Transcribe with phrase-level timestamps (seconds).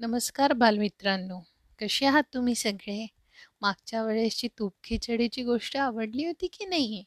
[0.00, 1.38] नमस्कार बालमित्रांनो.
[1.80, 3.06] कसे आहात तुम्ही सगळे?
[3.62, 7.02] मागच्या वेळेसची तूप खिचडीची गोष्ट आवडली होती की नाही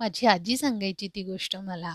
[0.00, 1.94] माझी आजी सांगायची ती गोष्ट मला.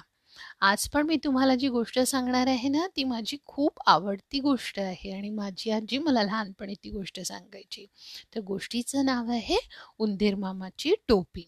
[0.62, 5.12] आज पण मी तुम्हाला जी गोष्ट सांगणार आहे ना ती माझी खूप आवडती गोष्ट आहे
[5.12, 7.86] आणि माझी आजी मला लहानपणी ती गोष्ट सांगायची.
[8.34, 9.58] त्या गोष्टीचं नाव आहे
[10.00, 11.46] उंदीर मामाची टोपी.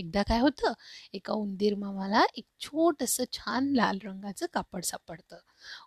[0.00, 0.72] एकदा काय होतं
[1.14, 5.36] एका उंदीर मामाला एक छोटंसं छान लाल रंगाचं कापड सापडतं.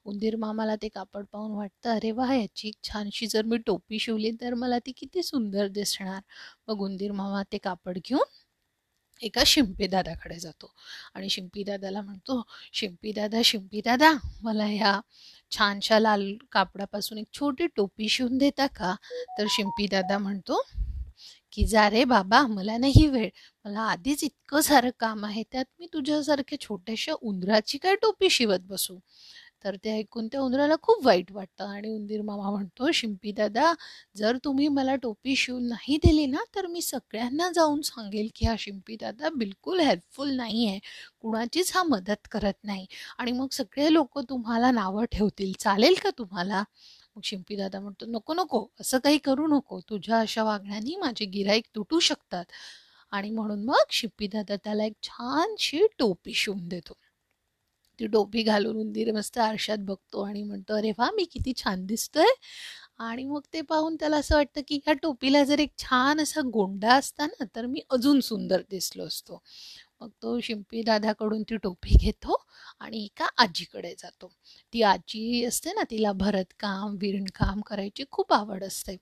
[0.05, 4.31] उंदीर मामाला ते कापड पाहून वाटतं अरे वा याची एक छानशी जर मी टोपी शिवली
[4.41, 6.21] तर मला ती किती सुंदर दिसणार.
[6.68, 8.26] मग उंदीर मामा ते कापड घेऊन
[9.21, 10.71] एका शिंपीदादाकडे जातो
[11.16, 12.41] आणि शिंपीदादाला म्हणतो
[12.73, 14.12] शिंपीदादा शिंपीदादा
[14.43, 14.99] मला ह्या
[15.52, 18.95] छानशा लाल कापडापासून एक छोटी टोपी शिवून देता का?
[19.38, 20.62] तर शिंपीदादा म्हणतो
[21.53, 23.30] की जा रे बाबा मला नाही वेळ.
[23.66, 28.98] मला आधीच इतकं सारं काम आहे त्यात मी तुझ्यासारख्या छोट्याशा उंदराची काय टोपी शिवत बसू?
[29.63, 33.71] तर ते ऐकून त्या उंदराला खूप वाईट वाटतं आणि उंदीर मामा म्हणतो शिंपी दादा
[34.17, 38.55] जर तुम्ही मला टोपी शिवून नाही दिली ना तर मी सगळ्यांना जाऊन सांगेल की हा
[38.59, 40.79] शिंपी दादा बिलकुल हेल्पफुल नाही आहे.
[41.21, 42.85] कुणाचीच हा मदत करत नाही.
[43.18, 45.51] आणि मग सगळे लोक तुम्हाला नावं ठेवतील.
[45.59, 46.63] चालेल का तुम्हाला?
[47.15, 49.79] मग शिंपी दादा म्हणतो नको नको असं काही करू नको.
[49.89, 52.45] तुझ्या अशा वागण्याने माझे गिराईक तुटू शकतात.
[53.13, 56.93] आणि म्हणून मग शिंपी दादा त्याला एक छानशी टोपी शिवून देतो.
[57.99, 62.31] ती टोपी घालून उंदीर मस्त आरशात बघतो आणि म्हणतो अरे वा मी किती छान दिसतोय.
[62.99, 66.94] आणि मग ते पाहून त्याला असं वाटतं की ह्या टोपीला जर एक छान असा गोंडा
[66.95, 69.41] असता ना तर मी अजून सुंदर दिसलो असतो.
[70.03, 72.35] मग तो शिंपी दादाकडून ती टोपी घेतो
[72.81, 74.28] आणि एका आजीकडे जातो.
[74.73, 78.96] ती आजी असते ना तिला भरतकाम विणकाम करायची खूप आवड असते.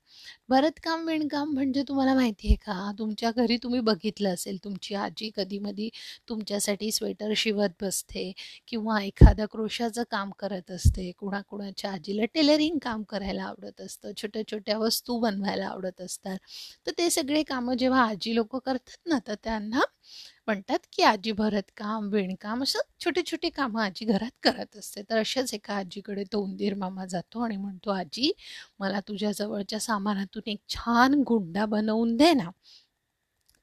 [0.50, 2.92] भरतकाम विणकाम म्हणजे तुम्हाला माहिती आहे का?
[3.00, 5.90] तुमच्या घरी तुम्ही बघितलं असेल तुमची आजी कधीमधी
[6.30, 8.32] तुमच्यासाठी स्वेटर शिवत बसते
[8.68, 11.12] किंवा एखादं क्रोशाचं काम करत असते.
[11.20, 16.38] कुणाकुणाच्या आजीला टेलरिंग काम करायला आवडत असतं छोट्या छोट्या वस्तू बनवायला आवडत असतात.
[16.88, 19.82] तर ते सगळे कामं जेव्हा आजी लोक करतात ना तर त्यांना
[20.48, 25.02] म्हणतात की आजी भरतकाम विणकाम असं छोटे छोटे कामं आजी घरात करत असते.
[25.10, 28.32] तर अशाच एका आजीकडे तो उंदीर मामा जातो आणि म्हणतो आजी
[28.80, 32.50] मला तुझ्या जवळच्या सामानातून एक छान गुंडा बनवून दे ना.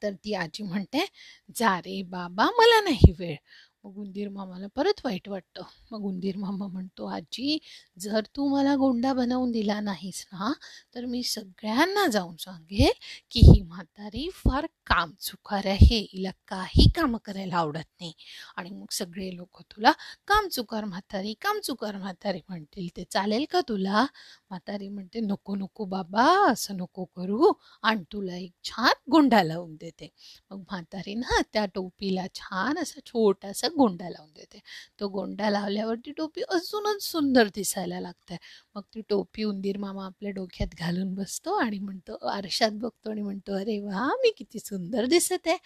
[0.03, 1.05] तर ती आजी म्हणते
[1.57, 3.37] जा रे बाबा मला नाही वेळ.
[3.89, 5.63] मग उंदीर मामाला परत वाईट वाटतं.
[5.91, 7.59] मग उंदीर मामा म्हणतो आजी
[7.99, 10.53] जर तू मला गोंडा बनवून दिला नाहीस ना
[10.95, 12.93] तर मी सगळ्यांना जाऊन सांगेल
[13.31, 15.99] की ही म्हातारी फार काम चुकार आहे.
[16.13, 18.13] हिला काही कामं करायला आवडत नाही.
[18.57, 19.93] आणि मग सगळे लोक तुला
[20.27, 22.89] काम चुकार म्हातारी काम चुकार म्हातारी म्हणतील.
[22.97, 24.07] ते चालेल का तुला?
[24.51, 27.53] म्हातारी म्हणते नको नको बाबा असं नको करू.
[27.83, 30.09] आणि तुला एक छान गोंडा लावून देते.
[30.51, 34.59] मग म्हातारी ना त्या टोपीला छान असा छोटासा गोंडा लावून देते.
[35.01, 38.37] तो गोंडा लावल्यावर ती टोपी अजूनच सुंदर दिसायला लागते.
[38.75, 43.55] मग ती टोपी उंदीर मामा आपल्या डोक्यात घालून बसतो आणि म्हणतो आरशात बघतो आणि म्हणतो
[43.55, 45.47] अरे वा मी किती सुंदर दिसत.
[45.47, 45.57] आहे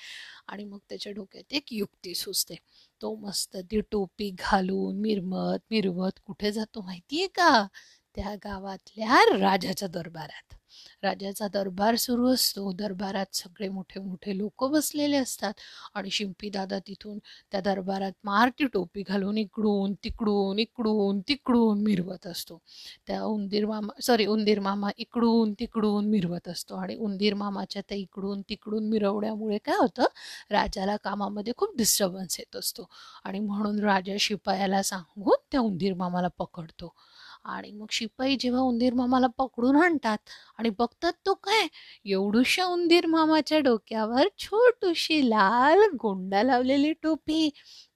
[0.49, 2.56] आणि मग त्याच्या डोक्यात एक युक्ती सुचते.
[3.01, 7.67] तो मस्त ती टोपी घालून मिरमत मिरवत कुठे जातो माहिती आहे का?
[8.15, 10.55] त्या गावातल्या राजाच्या दरबारात.
[11.03, 12.71] राजाचा दरबार सुरू असतो.
[12.73, 15.53] दरबारात सगळे मोठे मोठे लोक बसलेले असतात
[15.95, 17.19] आणि शिंपी दादा तिथून
[17.53, 22.59] त्या दरबारात मारती टोपी घालून इकडून तिकडून इकडून तिकडून मिरवत असतो.
[23.06, 28.41] त्या उंदीर मामा सॉरी उंदीर मामा इकडून तिकडून मिरवत असतो आणि उंदीर मामाच्या त्या इकडून
[28.49, 30.05] तिकडून मिरवण्यामुळे काय होतं?
[30.51, 32.89] राजाला कामामध्ये खूप डिस्टर्बन्स येत असतो
[33.25, 36.95] आणि म्हणून राजा शिपायाला सांगून त्या उंदीर मामाला पकडतो.
[37.44, 40.19] आणि मग शिपाई जेव्हा उंदीर मामाला पकडून आणतात
[40.58, 41.66] आणि बघतात तो काय
[42.06, 47.48] एवढूशा उंदीर मामाच्या डोक्यावर छोटूशी लाल गोंडा लावलेली टोपी.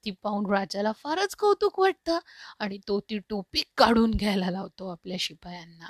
[0.05, 2.19] ती पाहून राजाला फारच कौतुक वाटतं
[2.59, 5.89] आणि तो ती टोपी काढून घ्यायला लावतो आपल्या शिपायांना.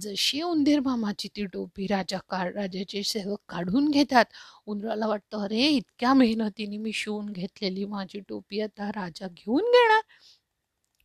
[0.00, 4.24] जशी उंदीर मामाची ती टोपी राजा का राजाचे सेवक काढून घेतात
[4.66, 10.00] उंदराला वाटतं अरे इतक्या मेहनतीने मी शिवून घेतलेली माझी टोपी आता राजा घेऊन घेणार.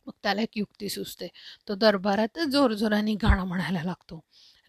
[0.06, 1.28] मग त्याला एक युक्ती सुचते.
[1.68, 4.20] तो दरबारातच जोरजोराने गाणं म्हणायला लागतो.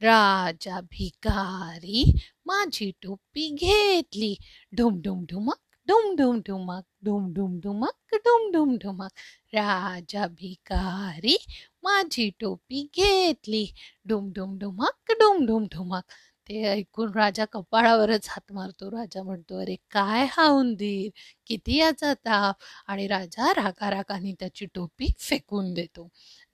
[0.01, 2.15] राजा भिकारी
[2.45, 4.35] माझी टोपी घेतली.
[4.77, 5.55] ढुम ढुम ढुमक
[5.87, 9.09] ढुम ढुम ढुमक ढुम ढुम ढुमक ढुम ढुम ढुमक.
[9.53, 11.45] राजा भिकारी
[11.83, 13.73] माझी टोपी घेतली.
[14.07, 16.03] ढुम ढुम ढुमक ढुम ढुम ढुमक.
[16.49, 18.89] ते ऐकून राजा कपाळावरच हात मारतो.
[18.91, 21.09] राजा म्हणतो अरे काय हा उंदीर?
[21.47, 22.55] किती याचा ताप?
[22.87, 26.07] आणि राजा रागारागाने त्याची टोपी फेकून देतो.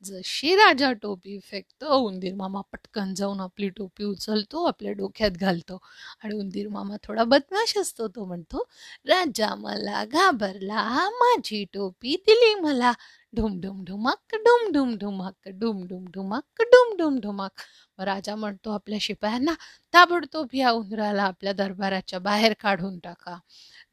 [0.04, 5.78] जशी राजा टोपी फेकतो उंदीर मामा पटकन जाऊन आपली टोपी उचलतो आपल्या डोक्यात घालतो.
[6.24, 8.08] आणि उंदीर मामा थोडा बदमाश असतो.
[8.08, 8.64] तो म्हणतो
[9.08, 10.84] राजा मला घाबरला
[11.14, 12.92] माझी टोपी दिली मला.
[13.34, 17.62] ढुम ढुम ढुमाक डुम ढुम ढुमाक डुम ढुम ढुमाक डुम ढुम ढुमाक
[18.00, 19.54] राजा म्हणतो आपल्या शिपायांना
[19.94, 23.38] ताबडतोब या उंदराला आपल्या दरबाराच्या बाहेर काढून टाका.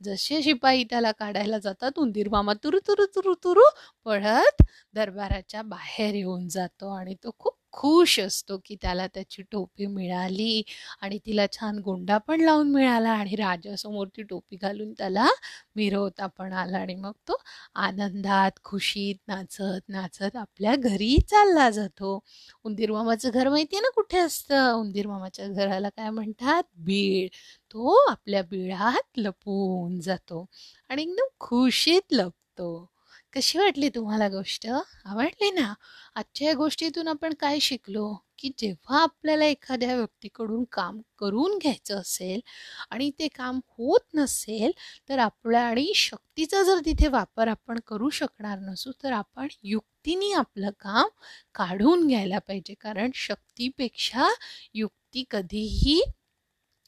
[0.02, 3.62] जसे शिपाई त्याला काढायला जातात उंदीर मामा तुरु तुरु तुरु तुरु
[4.06, 4.62] पळत
[4.94, 10.62] दरबाराच्या बाहेर येऊन जातो आणि तो खूप खुश असतो की त्याला त्याची टोपी मिळाली
[11.00, 15.26] आणि तिला छान गोंडा पण लावून मिळाला आणि राजासमोर ती टोपी घालून त्याला
[15.76, 17.36] मिरवता पण आला आणि मग तो
[17.78, 22.18] आनंदात खुशीत नाचत नाचत आपल्या घरी चालला जातो.
[22.64, 24.72] उंदीर मामाचं घर माहिती आहे ना कुठे असतं?
[24.72, 26.62] उंदीर मामाच्या घराला काय म्हणतात?
[26.78, 27.28] बीड.
[27.70, 30.44] तो आपल्या बिळात लपून जातो
[30.90, 32.70] आणि एकदम खुशीत लपतो.
[33.34, 34.66] कशी वाटली तुम्हाला गोष्ट?
[35.06, 35.72] आवडली ना?
[36.16, 38.14] आजच्या या गोष्टीतून आपण काय शिकलो?
[38.38, 42.40] की जेव्हा आपल्याला एखाद्या व्यक्तीकडून काम करून घ्यायचं असेल
[42.90, 44.72] आणि ते काम होत नसेल
[45.08, 50.70] तर आपल्या आणि शक्तीचा जर तिथे वापर आपण करू शकणार नसू तर आपण युक्तीने आपलं
[50.80, 51.08] काम
[51.54, 52.74] काढून घ्यायला पाहिजे.
[52.76, 54.28] कारण शक्तीपेक्षा
[54.74, 56.00] युक्ती कधीही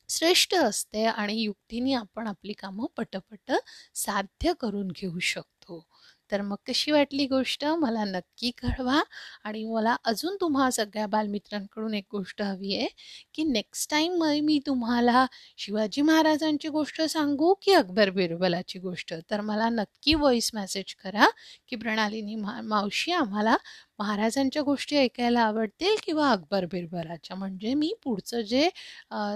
[0.09, 3.53] श्रेष्ठ असते आणि युक्तीने आपण आपली कामं पटपट
[3.97, 5.85] साध्य करून घेऊ शकतो.
[6.31, 7.65] तर मग कशी वाटली गोष्ट?
[7.81, 9.01] मला नक्की कळवा.
[9.45, 12.89] आणि मला अजून तुम्हा सगळ्या बालमित्रांकडून एक गोष्ट हवी आहे
[13.35, 15.25] की नेक्स्ट टाईम मी तुम्हाला
[15.59, 19.15] शिवाजी महाराजांची गोष्ट सांगू की अकबर बिरबलाची गोष्ट?
[19.31, 21.27] तर मला नक्की व्हॉइस मेसेज करा
[21.69, 23.57] की प्रणालीनी मा मावशी आम्हाला
[23.99, 27.37] महाराजांच्या गोष्टी ऐकायला आवडतील किंवा अकबर बिरबलाच्या.
[27.37, 28.69] म्हणजे मी पुढचं जे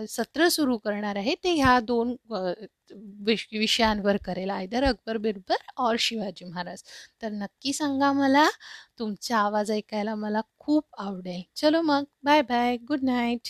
[0.08, 2.14] सत्र सुरू करणार आहे ते ह्या दोन
[3.20, 6.82] विश विषयांवर करेल आयदर अकबर बिरबर और शिवाजी महाराज.
[7.22, 8.48] तर नक्की सांगा मला
[8.98, 11.42] तुमचा आवाज ऐकायला मला खूप आवडेल.
[11.56, 13.48] चलो मग बाय बाय गुड नाईट